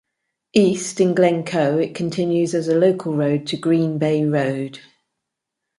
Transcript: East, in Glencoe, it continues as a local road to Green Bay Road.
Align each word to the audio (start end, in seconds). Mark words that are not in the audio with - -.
East, 0.55 0.99
in 0.99 1.13
Glencoe, 1.13 1.77
it 1.77 1.93
continues 1.93 2.55
as 2.55 2.67
a 2.67 2.73
local 2.73 3.13
road 3.15 3.45
to 3.45 3.55
Green 3.55 3.99
Bay 3.99 4.25
Road. 4.25 4.79